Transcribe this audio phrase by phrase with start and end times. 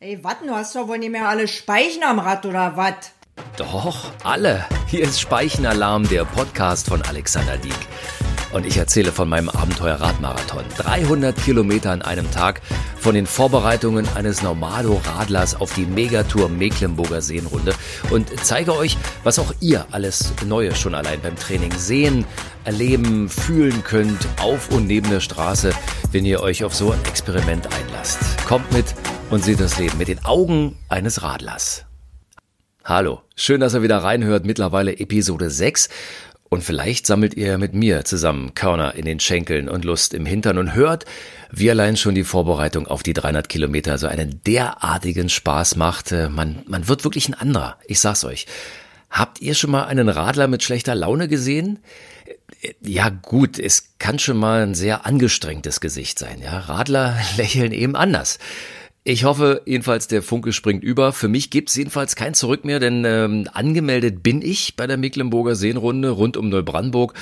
[0.00, 3.10] Ey, wat, du hast doch wohl nicht mehr alle Speichen am Rad oder wat?
[3.56, 4.64] Doch, alle.
[4.86, 7.74] Hier ist Speichenalarm, der Podcast von Alexander Dieck.
[8.52, 10.62] Und ich erzähle von meinem Abenteuer-Radmarathon.
[10.76, 12.62] 300 Kilometer an einem Tag,
[12.96, 17.74] von den Vorbereitungen eines Normado-Radlers auf die Megatour Mecklenburger Seenrunde
[18.10, 22.24] und zeige euch, was auch ihr alles Neues schon allein beim Training sehen,
[22.64, 25.72] erleben, fühlen könnt, auf und neben der Straße,
[26.12, 28.20] wenn ihr euch auf so ein Experiment einlasst.
[28.46, 28.94] Kommt mit
[29.30, 31.84] und seht das Leben mit den Augen eines Radlers.
[32.84, 34.46] Hallo, schön, dass ihr wieder reinhört.
[34.46, 35.90] Mittlerweile Episode 6.
[36.48, 40.56] Und vielleicht sammelt ihr mit mir zusammen Körner in den Schenkeln und Lust im Hintern
[40.56, 41.04] und hört,
[41.50, 46.10] wie allein schon die Vorbereitung auf die 300 Kilometer so einen derartigen Spaß macht.
[46.12, 47.76] Man, man wird wirklich ein anderer.
[47.86, 48.46] Ich sag's euch.
[49.10, 51.80] Habt ihr schon mal einen Radler mit schlechter Laune gesehen?
[52.80, 56.40] Ja gut, es kann schon mal ein sehr angestrengtes Gesicht sein.
[56.42, 58.38] Ja, Radler lächeln eben anders.
[59.08, 61.14] Ich hoffe jedenfalls, der Funke springt über.
[61.14, 65.54] Für mich gibt's jedenfalls kein Zurück mehr, denn ähm, angemeldet bin ich bei der Mecklenburger
[65.54, 67.14] Seenrunde rund um Neubrandenburg.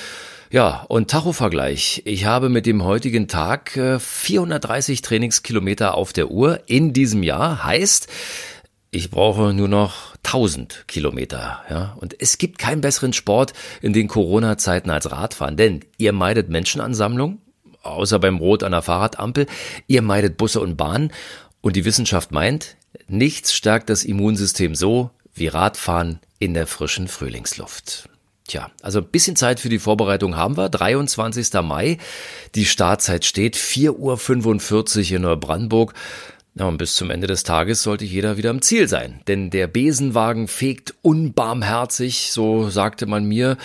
[0.50, 2.02] Ja, und Tacho-Vergleich.
[2.04, 7.62] Ich habe mit dem heutigen Tag äh, 430 Trainingskilometer auf der Uhr in diesem Jahr.
[7.62, 8.08] Heißt,
[8.90, 11.62] ich brauche nur noch 1000 Kilometer.
[11.70, 11.96] Ja?
[12.00, 17.38] Und es gibt keinen besseren Sport in den Corona-Zeiten als Radfahren, denn ihr meidet Menschenansammlung,
[17.84, 19.46] außer beim Rot an der Fahrradampel.
[19.86, 21.12] Ihr meidet Busse und Bahnen
[21.66, 22.76] und die Wissenschaft meint,
[23.08, 28.08] nichts stärkt das Immunsystem so wie Radfahren in der frischen Frühlingsluft.
[28.46, 30.68] Tja, also ein bisschen Zeit für die Vorbereitung haben wir.
[30.68, 31.52] 23.
[31.64, 31.98] Mai.
[32.54, 35.94] Die Startzeit steht 4.45 Uhr in Neubrandenburg.
[36.54, 39.20] Ja, und bis zum Ende des Tages sollte jeder wieder am Ziel sein.
[39.26, 43.56] Denn der Besenwagen fegt unbarmherzig, so sagte man mir.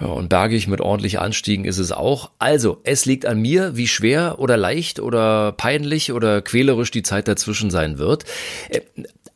[0.00, 2.30] Ja, und bergig mit ordentlich Anstiegen ist es auch.
[2.38, 7.28] Also, es liegt an mir, wie schwer oder leicht oder peinlich oder quälerisch die Zeit
[7.28, 8.24] dazwischen sein wird.
[8.70, 8.80] Äh,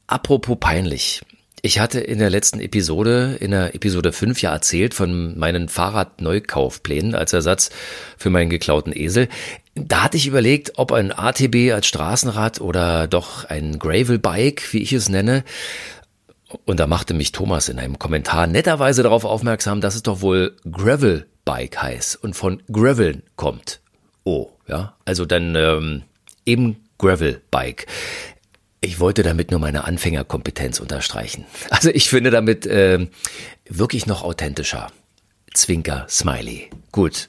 [0.07, 1.23] apropos peinlich.
[1.63, 7.15] Ich hatte in der letzten Episode, in der Episode 5 ja erzählt von meinen Fahrradneukaufplänen
[7.15, 7.71] als Ersatz
[8.17, 9.29] für meinen geklauten Esel.
[9.75, 14.93] Da hatte ich überlegt, ob ein ATB als Straßenrad oder doch ein Gravelbike, wie ich
[14.93, 15.45] es nenne,
[16.65, 20.57] und da machte mich Thomas in einem Kommentar netterweise darauf aufmerksam, dass es doch wohl
[20.71, 23.81] Gravelbike heißt und von Graveln kommt.
[24.25, 24.95] Oh, ja.
[25.05, 26.03] Also dann ähm,
[26.45, 27.87] eben Gravelbike.
[28.81, 31.45] Ich wollte damit nur meine Anfängerkompetenz unterstreichen.
[31.71, 33.07] Also ich finde damit äh,
[33.69, 34.89] wirklich noch authentischer.
[35.55, 36.71] Zwinker, Smiley.
[36.93, 37.29] Gut,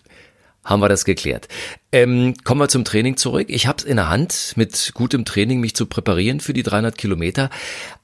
[0.68, 1.48] haben wir das geklärt.
[1.94, 3.48] Ähm, kommen wir zum Training zurück.
[3.50, 6.98] Ich habe es in der Hand, mit gutem Training mich zu präparieren für die 300
[6.98, 7.50] Kilometer.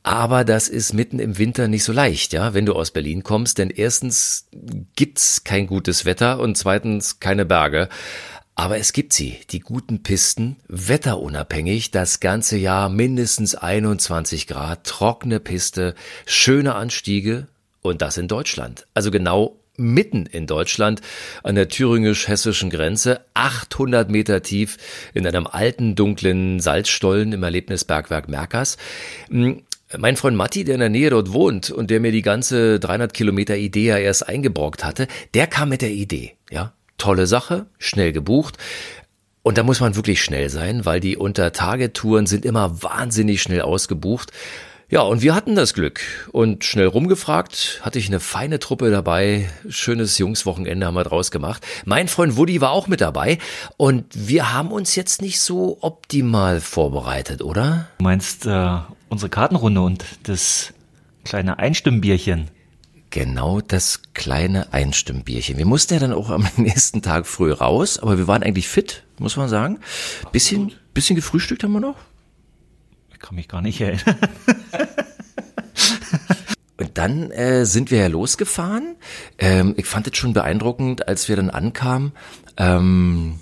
[0.02, 3.58] Aber das ist mitten im Winter nicht so leicht, ja, wenn du aus Berlin kommst.
[3.58, 4.48] Denn erstens
[4.96, 7.90] gibt's kein gutes Wetter und zweitens keine Berge.
[8.56, 15.42] Aber es gibt sie, die guten Pisten, wetterunabhängig, das ganze Jahr mindestens 21 Grad, trockene
[15.42, 15.96] Piste,
[16.26, 17.48] schöne Anstiege
[17.82, 18.88] und das in Deutschland.
[18.94, 21.02] Also genau mitten in Deutschland
[21.44, 24.78] an der thüringisch-hessischen Grenze, 800 Meter tief
[25.14, 28.78] in einem alten, dunklen Salzstollen im Erlebnisbergwerk Merkers.
[29.30, 29.64] Hm,
[29.98, 33.14] mein Freund Matti, der in der Nähe dort wohnt und der mir die ganze 300
[33.14, 36.74] Kilometer Idee ja erst eingebrockt hatte, der kam mit der Idee, ja.
[37.00, 38.58] Tolle Sache, schnell gebucht.
[39.42, 44.32] Und da muss man wirklich schnell sein, weil die Untertagetouren sind immer wahnsinnig schnell ausgebucht.
[44.94, 46.02] Ja, und wir hatten das Glück.
[46.34, 49.50] Und schnell rumgefragt, hatte ich eine feine Truppe dabei.
[49.68, 51.66] Schönes Jungswochenende haben wir draus gemacht.
[51.84, 53.40] Mein Freund Woody war auch mit dabei.
[53.76, 57.88] Und wir haben uns jetzt nicht so optimal vorbereitet, oder?
[57.98, 58.78] Du meinst äh,
[59.10, 60.76] unsere Kartenrunde und das
[61.24, 62.52] kleine Einstimmbierchen?
[63.10, 65.58] Genau das kleine Einstimmbierchen.
[65.58, 69.02] Wir mussten ja dann auch am nächsten Tag früh raus, aber wir waren eigentlich fit,
[69.18, 69.80] muss man sagen.
[70.32, 71.96] Bisschen, bisschen gefrühstückt haben wir noch
[73.24, 74.18] kann mich gar nicht erinnern.
[76.84, 78.96] Und dann äh, sind wir ja losgefahren.
[79.38, 82.12] Ähm, ich fand es schon beeindruckend, als wir dann ankamen.
[82.58, 83.40] Ähm,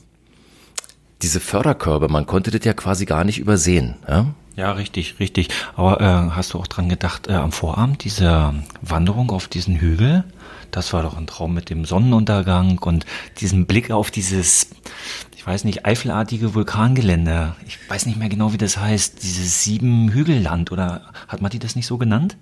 [1.24, 3.96] diese Förderkörbe, man konnte das ja quasi gar nicht übersehen.
[4.08, 5.50] Ja, ja richtig, richtig.
[5.76, 10.24] Aber äh, hast du auch dran gedacht, äh, am Vorabend, diese Wanderung auf diesen Hügel,
[10.70, 13.06] das war doch ein Traum mit dem Sonnenuntergang und
[13.40, 14.68] diesem Blick auf dieses,
[15.36, 17.56] ich weiß nicht, eifelartige Vulkangelände.
[17.68, 19.24] Ich weiß nicht mehr genau, wie das heißt.
[19.24, 22.38] Dieses Sieben-Hügelland oder hat Matti das nicht so genannt?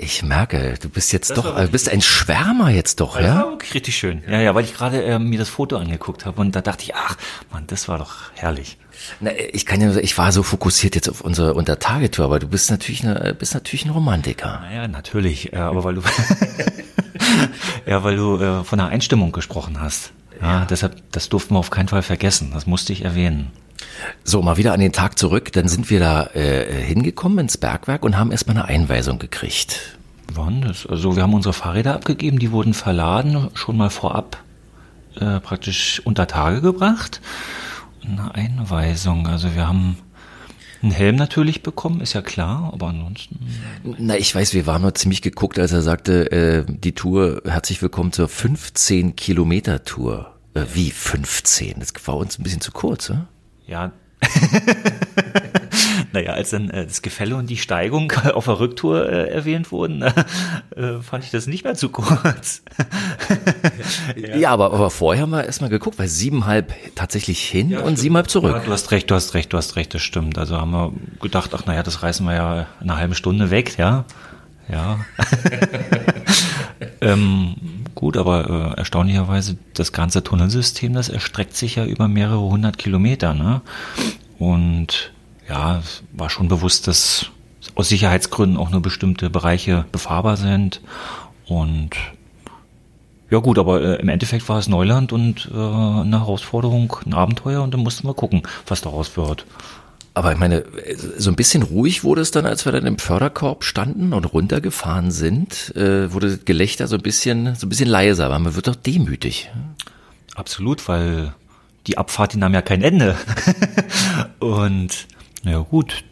[0.00, 3.34] Ich merke, du bist jetzt das doch, du bist ein Schwärmer jetzt doch, ja?
[3.34, 4.22] War richtig schön.
[4.28, 6.94] Ja, ja, weil ich gerade äh, mir das Foto angeguckt habe und da dachte ich,
[6.94, 7.16] ach,
[7.50, 8.78] Mann, das war doch herrlich.
[9.18, 12.70] Na, ich kann ja, ich war so fokussiert jetzt auf unsere Untertagetour, aber du bist
[12.70, 14.60] natürlich, eine, bist natürlich ein Romantiker.
[14.60, 16.02] Naja, natürlich, äh, aber weil du,
[17.86, 20.12] ja, weil du äh, von der Einstimmung gesprochen hast.
[20.40, 22.52] Ja, ja, deshalb, das durften wir auf keinen Fall vergessen.
[22.54, 23.50] Das musste ich erwähnen.
[24.24, 25.52] So, mal wieder an den Tag zurück.
[25.52, 29.98] Dann sind wir da äh, hingekommen ins Bergwerk und haben erstmal eine Einweisung gekriegt.
[30.32, 30.86] Wann das?
[30.86, 34.42] Also wir haben unsere Fahrräder abgegeben, die wurden verladen, schon mal vorab
[35.16, 37.20] äh, praktisch unter Tage gebracht.
[38.04, 39.98] Eine Einweisung, also wir haben
[40.82, 43.38] einen Helm natürlich bekommen, ist ja klar, aber ansonsten.
[43.98, 47.82] Na, ich weiß, wir waren nur ziemlich geguckt, als er sagte, äh, die Tour, herzlich
[47.82, 50.34] willkommen zur 15 Kilometer Tour.
[50.54, 51.80] Äh, wie 15?
[51.80, 53.26] Das war uns ein bisschen zu kurz, oder?
[53.68, 53.92] Ja.
[56.12, 60.02] naja, als dann äh, das Gefälle und die Steigung auf der Rücktour äh, erwähnt wurden,
[60.02, 60.12] äh,
[61.00, 62.62] fand ich das nicht mehr zu kurz.
[64.16, 64.36] ja.
[64.36, 67.98] ja, aber, aber vorher haben wir erstmal geguckt, weil siebenhalb tatsächlich hin ja, und stimmt.
[67.98, 68.56] siebenhalb zurück.
[68.56, 70.38] Ja, du hast recht, du hast recht, du hast recht, das stimmt.
[70.38, 74.04] Also haben wir gedacht, ach naja, das reißen wir ja eine halbe Stunde weg, ja.
[74.70, 74.98] Ja.
[77.00, 77.54] ähm,
[77.98, 83.34] gut, aber äh, erstaunlicherweise das ganze Tunnelsystem, das erstreckt sich ja über mehrere hundert Kilometer,
[83.34, 83.60] ne?
[84.38, 85.12] Und
[85.48, 87.26] ja, war schon bewusst, dass
[87.74, 90.80] aus Sicherheitsgründen auch nur bestimmte Bereiche befahrbar sind.
[91.46, 91.90] Und
[93.30, 97.62] ja gut, aber äh, im Endeffekt war es Neuland und äh, eine Herausforderung, ein Abenteuer
[97.62, 99.44] und dann mussten wir gucken, was daraus wird.
[100.14, 100.64] Aber ich meine,
[101.16, 105.10] so ein bisschen ruhig wurde es dann, als wir dann im Förderkorb standen und runtergefahren
[105.10, 108.66] sind, äh, wurde das Gelächter so ein bisschen, so ein bisschen leiser, weil man wird
[108.66, 109.50] doch demütig.
[110.34, 111.34] Absolut, weil
[111.86, 113.16] die Abfahrt, die nahm ja kein Ende.
[114.40, 115.06] und
[115.44, 116.04] ja gut,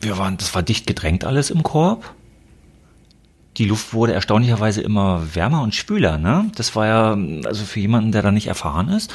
[0.00, 2.14] wir waren, das war dicht gedrängt alles im Korb.
[3.56, 6.50] Die Luft wurde erstaunlicherweise immer wärmer und spüler, ne?
[6.54, 9.12] Das war ja, also für jemanden, der da nicht erfahren ist,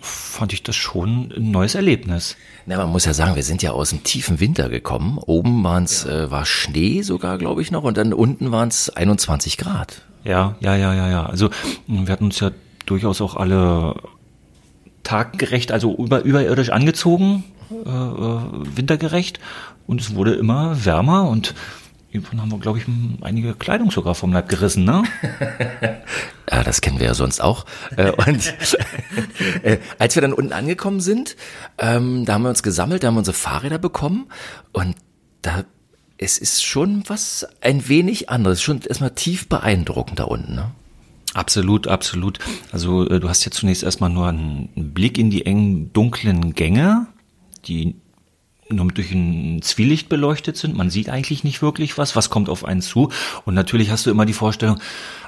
[0.00, 2.36] fand ich das schon ein neues Erlebnis.
[2.66, 5.18] Na, man muss ja sagen, wir sind ja aus dem tiefen Winter gekommen.
[5.18, 6.24] Oben waren's, ja.
[6.24, 10.02] äh, war Schnee sogar, glaube ich, noch, und dann unten waren es 21 Grad.
[10.24, 11.26] Ja, ja, ja, ja, ja.
[11.26, 11.50] Also
[11.86, 12.50] wir hatten uns ja
[12.84, 13.94] durchaus auch alle
[15.04, 18.40] taggerecht, also über, überirdisch angezogen äh, äh,
[18.76, 19.38] wintergerecht
[19.86, 21.54] und es wurde immer wärmer und
[22.10, 22.86] irgendwann haben wir, glaube ich,
[23.20, 25.04] einige Kleidung sogar vom Leib gerissen, ne?
[26.66, 27.64] das kennen wir ja sonst auch.
[27.96, 28.54] Äh, und
[29.62, 31.36] äh, als wir dann unten angekommen sind,
[31.78, 34.26] ähm, da haben wir uns gesammelt, da haben wir unsere Fahrräder bekommen
[34.72, 34.96] und
[35.42, 35.64] da
[36.18, 40.70] es ist schon was ein wenig anderes, schon erstmal tief beeindruckend da unten, ne?
[41.34, 42.38] Absolut, absolut.
[42.72, 47.06] Also äh, du hast ja zunächst erstmal nur einen Blick in die engen, dunklen Gänge
[47.66, 47.96] die
[48.68, 50.76] nur durch ein Zwielicht beleuchtet sind.
[50.76, 53.10] Man sieht eigentlich nicht wirklich was, was kommt auf einen zu.
[53.44, 54.80] Und natürlich hast du immer die Vorstellung,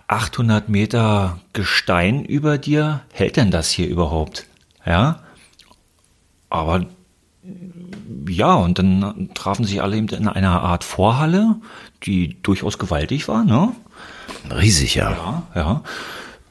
[0.08, 4.46] 800 Meter Gestein über dir, hält denn das hier überhaupt?
[4.86, 5.20] Ja,
[6.50, 6.86] aber
[8.28, 11.56] ja, und dann trafen sich alle eben in einer Art Vorhalle,
[12.04, 13.74] die durchaus gewaltig war, ne?
[14.50, 15.10] Riesig, ja.
[15.10, 15.82] Ja, ja.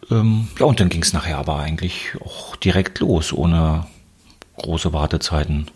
[0.10, 3.86] Ähm, ja, und dann ging es nachher aber eigentlich auch direkt los, ohne
[4.58, 5.68] große Wartezeiten.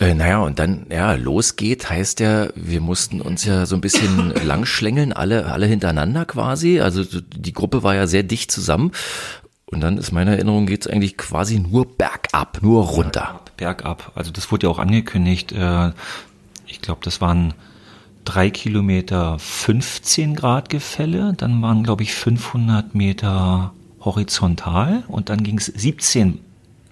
[0.00, 4.32] Äh, naja, und dann, ja, losgeht heißt ja, wir mussten uns ja so ein bisschen
[4.44, 6.80] langschlängeln, alle, alle hintereinander quasi.
[6.80, 8.92] Also die Gruppe war ja sehr dicht zusammen.
[9.66, 13.40] Und dann ist meiner Erinnerung geht's eigentlich quasi nur bergab, nur runter.
[13.56, 14.12] Bergab, bergab.
[14.14, 15.52] Also das wurde ja auch angekündigt.
[15.52, 15.92] Äh,
[16.66, 17.54] ich glaube, das waren
[18.24, 21.34] drei Kilometer 15 Grad Gefälle.
[21.36, 26.40] Dann waren, glaube ich, 500 Meter horizontal und dann ging's 17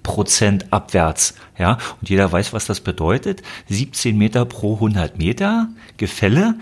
[0.02, 1.34] Prozent abwärts.
[1.58, 3.42] Ja, und jeder weiß, was das bedeutet.
[3.68, 6.54] 17 Meter pro 100 Meter Gefälle.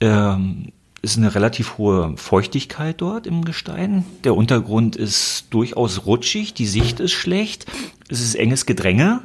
[0.00, 0.72] Ähm,
[1.02, 4.04] ist eine relativ hohe Feuchtigkeit dort im Gestein.
[4.24, 7.66] Der Untergrund ist durchaus rutschig, die Sicht ist schlecht,
[8.08, 9.22] es ist enges Gedränge.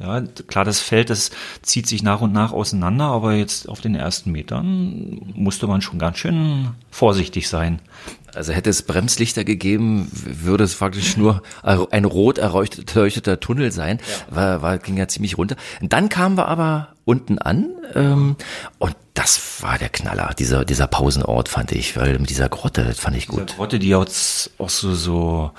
[0.00, 3.96] Ja, klar, das Feld, das zieht sich nach und nach auseinander, aber jetzt auf den
[3.96, 7.80] ersten Metern musste man schon ganz schön vorsichtig sein.
[8.32, 13.98] Also hätte es Bremslichter gegeben, würde es faktisch nur ein rot erleuchteter Tunnel sein.
[14.30, 14.36] Ja.
[14.36, 15.56] War, war, ging ja ziemlich runter.
[15.80, 18.36] Und dann kamen wir aber unten an ähm,
[18.78, 23.00] und das war der Knaller, dieser, dieser Pausenort fand ich, weil mit dieser Grotte, das
[23.00, 23.48] fand ich gut.
[23.48, 25.50] Diese Grotte, die jetzt auch so, so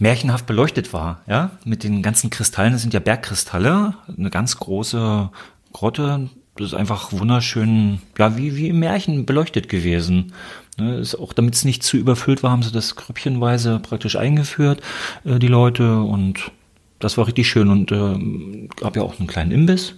[0.00, 5.30] märchenhaft beleuchtet war, ja, mit den ganzen Kristallen, das sind ja Bergkristalle, eine ganz große
[5.72, 10.32] Grotte, das ist einfach wunderschön, ja, wie, wie im Märchen beleuchtet gewesen.
[10.76, 14.80] Ne, ist auch damit es nicht zu überfüllt war, haben sie das krüppchenweise praktisch eingeführt,
[15.24, 16.00] äh, die Leute.
[16.00, 16.50] Und
[16.98, 17.68] das war richtig schön.
[17.68, 19.94] Und äh, gab ja auch einen kleinen Imbiss,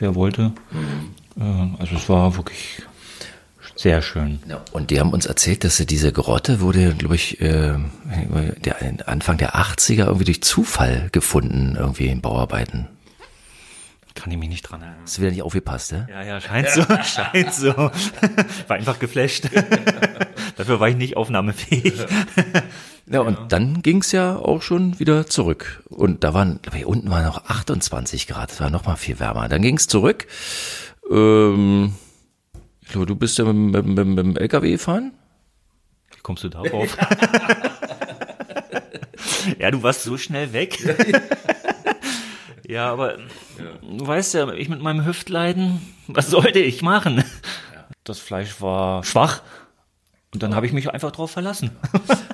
[0.00, 0.52] wer wollte.
[0.70, 1.74] Mhm.
[1.76, 2.82] Äh, also es war wirklich
[3.76, 4.40] sehr schön.
[4.46, 7.78] Ja, und die haben uns erzählt, dass sie diese Grotte wurde, glaube ich, äh,
[8.58, 8.76] der,
[9.06, 12.88] Anfang der 80er irgendwie durch Zufall gefunden, irgendwie in Bauarbeiten.
[14.14, 15.00] Kann ich mich nicht dran erinnern.
[15.02, 16.06] Hast du wieder nicht aufgepasst, ja?
[16.10, 17.74] Ja, ja, scheint so, scheint so.
[17.74, 19.48] War einfach geflasht.
[20.56, 21.94] Dafür war ich nicht aufnahmefähig.
[23.12, 25.82] Ja, und dann ging's ja auch schon wieder zurück.
[25.88, 29.48] Und da waren, hier unten waren noch 28 Grad, es war noch mal viel wärmer.
[29.48, 30.28] Dann ging's zurück.
[31.10, 31.92] Ähm,
[32.82, 35.10] ich glaube, du bist ja mit, mit, mit, dem LKW gefahren?
[36.14, 36.96] Wie kommst du darauf?
[39.58, 40.78] ja, du warst so schnell weg.
[42.68, 43.18] ja, aber
[43.82, 47.24] du weißt ja, ich mit meinem Hüftleiden, was sollte ich machen?
[48.04, 49.42] Das Fleisch war schwach
[50.32, 51.72] und dann habe ich mich einfach drauf verlassen.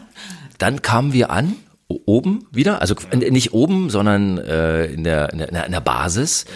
[0.58, 1.56] Dann kamen wir an,
[1.88, 6.46] oben wieder, also nicht oben, sondern äh, in, der, in, der, in der Basis.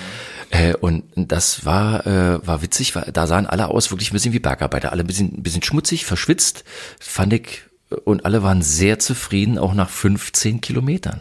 [0.50, 4.33] Äh, und das war, äh, war witzig, weil da sahen alle aus wirklich ein bisschen
[4.33, 6.64] wie Bergarbeiter, alle ein bisschen, ein bisschen schmutzig, verschwitzt,
[6.99, 7.62] fand ich.
[8.04, 11.21] Und alle waren sehr zufrieden, auch nach 15 Kilometern.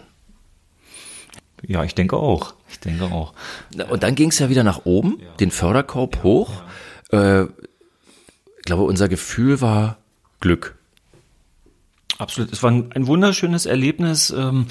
[1.63, 2.53] Ja, ich denke auch.
[2.69, 3.33] Ich denke auch.
[3.89, 6.63] Und dann ging es ja wieder nach oben, den Förderkorb hoch.
[7.11, 9.97] Äh, ich glaube, unser Gefühl war
[10.39, 10.78] Glück.
[12.19, 12.51] Absolut.
[12.51, 14.29] Es war ein, ein wunderschönes Erlebnis.
[14.29, 14.67] Ähm,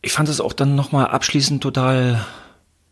[0.00, 2.24] Ich fand es auch dann nochmal abschließend total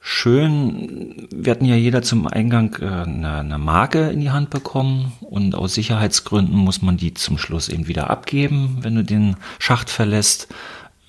[0.01, 1.29] schön.
[1.33, 5.55] Wir hatten ja jeder zum Eingang äh, eine, eine Marke in die Hand bekommen und
[5.55, 10.49] aus Sicherheitsgründen muss man die zum Schluss eben wieder abgeben, wenn du den Schacht verlässt.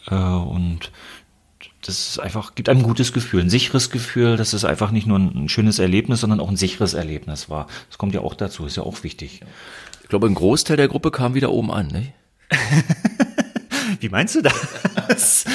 [0.09, 0.91] Äh, Und
[1.81, 5.07] das ist einfach, gibt einem ein gutes Gefühl, ein sicheres Gefühl, dass es einfach nicht
[5.07, 7.67] nur ein, schönes Erlebnis, sondern auch ein sicheres Erlebnis war.
[7.89, 9.41] Das kommt ja auch dazu, ist ja auch wichtig.
[10.03, 11.87] Ich glaube, ein Großteil der Gruppe kam wieder oben an.
[11.87, 12.13] Ne?
[13.99, 15.45] Wie meinst du das?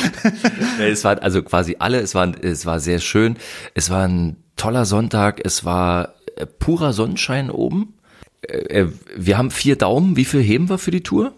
[0.81, 3.37] Es war also quasi alle, es war, es war sehr schön.
[3.75, 7.95] Es war ein toller Sonntag, es war äh, purer Sonnenschein oben.
[8.43, 10.17] Äh, äh, Wir haben vier Daumen.
[10.17, 11.33] Wie viel heben wir für die Tour?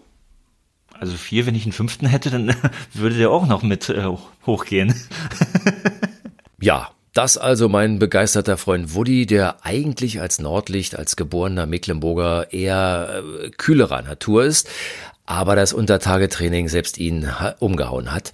[0.93, 2.55] Also vier, wenn ich einen fünften hätte, dann
[2.93, 4.07] würde der auch noch mit äh,
[4.45, 4.93] hochgehen.
[6.61, 13.21] Ja, das also mein begeisterter Freund Woody, der eigentlich als Nordlicht, als geborener Mecklenburger eher
[13.57, 14.69] kühlerer Natur ist,
[15.25, 18.31] aber das Untertagetraining selbst ihn ha- umgehauen hat.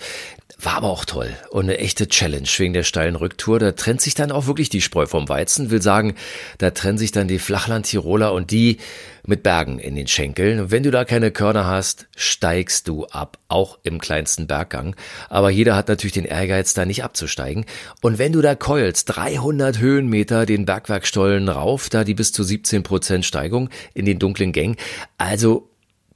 [0.61, 3.59] War aber auch toll und eine echte Challenge wegen der steilen Rücktour.
[3.59, 5.69] Da trennt sich dann auch wirklich die Spreu vom Weizen.
[5.71, 6.15] Will sagen,
[6.57, 8.77] da trennen sich dann die Flachland-Tiroler und die
[9.25, 10.59] mit Bergen in den Schenkeln.
[10.59, 14.97] Und wenn du da keine Körner hast, steigst du ab, auch im kleinsten Berggang.
[15.29, 17.63] Aber jeder hat natürlich den Ehrgeiz, da nicht abzusteigen.
[18.01, 22.83] Und wenn du da keulst, 300 Höhenmeter den Bergwerkstollen rauf, da die bis zu 17
[22.83, 24.75] Prozent Steigung in den dunklen Gängen.
[25.17, 25.68] Also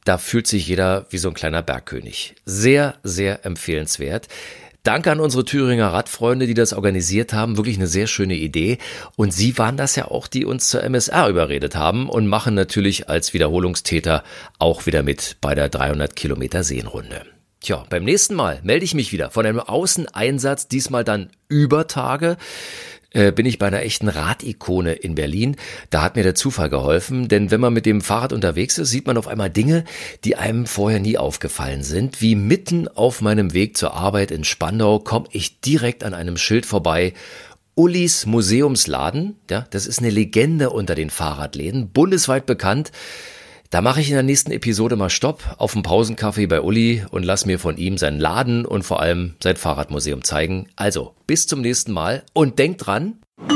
[0.05, 2.35] da fühlt sich jeder wie so ein kleiner Bergkönig.
[2.45, 4.27] Sehr, sehr empfehlenswert.
[4.83, 7.55] Danke an unsere Thüringer Radfreunde, die das organisiert haben.
[7.55, 8.79] Wirklich eine sehr schöne Idee.
[9.15, 13.07] Und sie waren das ja auch, die uns zur MSR überredet haben und machen natürlich
[13.07, 14.25] als Wiederholungstäter
[14.59, 17.21] auch wieder mit bei der 300 Kilometer Seenrunde.
[17.61, 22.35] Tja, beim nächsten Mal melde ich mich wieder von einem Außeneinsatz, diesmal dann über Tage
[23.13, 25.55] äh, bin ich bei einer echten Radikone in Berlin.
[25.89, 29.07] Da hat mir der Zufall geholfen, denn wenn man mit dem Fahrrad unterwegs ist, sieht
[29.07, 29.85] man auf einmal Dinge,
[30.23, 32.21] die einem vorher nie aufgefallen sind.
[32.21, 36.65] Wie mitten auf meinem Weg zur Arbeit in Spandau komme ich direkt an einem Schild
[36.65, 37.13] vorbei.
[37.75, 42.91] Ullis Museumsladen, ja, das ist eine Legende unter den Fahrradläden, bundesweit bekannt.
[43.73, 47.23] Da mache ich in der nächsten Episode mal Stopp auf dem Pausenkaffee bei Uli und
[47.23, 50.69] lass mir von ihm seinen Laden und vor allem sein Fahrradmuseum zeigen.
[50.75, 53.49] Also, bis zum nächsten Mal und denkt dran, Mit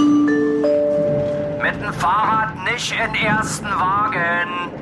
[1.83, 4.76] dem Fahrrad nicht in ersten Wagen.